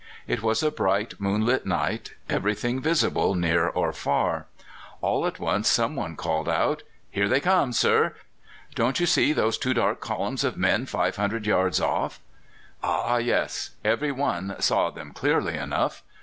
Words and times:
It 0.25 0.41
was 0.41 0.63
a 0.63 0.71
bright 0.71 1.13
moonlight 1.19 1.63
night; 1.67 2.13
everything 2.27 2.81
visible 2.81 3.35
near 3.35 3.67
or 3.67 3.93
far. 3.93 4.47
All 4.99 5.27
at 5.27 5.37
once 5.39 5.69
some 5.69 5.95
one 5.95 6.15
called 6.15 6.49
out: 6.49 6.81
"Here 7.11 7.29
they 7.29 7.39
come, 7.39 7.71
sir! 7.71 8.15
Don't 8.73 8.99
you 8.99 9.05
see 9.05 9.31
those 9.31 9.59
two 9.59 9.75
dark 9.75 9.99
columns 9.99 10.43
of 10.43 10.57
men 10.57 10.87
500 10.87 11.45
yards 11.45 11.79
off?" 11.79 12.19
Ah! 12.81 13.17
yes. 13.17 13.75
Every 13.85 14.11
one 14.11 14.55
saw 14.57 14.89
them 14.89 15.11
clearly 15.13 15.55
enough. 15.55 16.01